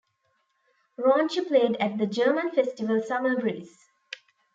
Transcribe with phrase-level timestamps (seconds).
[0.97, 3.69] Raunchy played at the German festival Summerbreeze.